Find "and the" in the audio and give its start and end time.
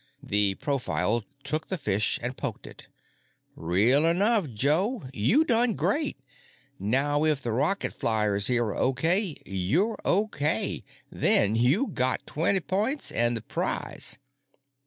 13.11-13.43